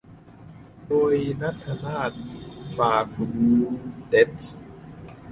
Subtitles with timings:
[0.87, 2.17] โดย ณัฐนาถ
[2.75, 3.33] ฟาคุน
[4.09, 4.43] เด๊ซ